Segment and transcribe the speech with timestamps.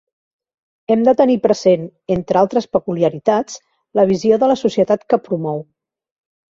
[0.93, 1.83] Hem de tenir present,
[2.17, 3.63] entre altres peculiaritats,
[4.01, 5.65] la visió de la societat que promou.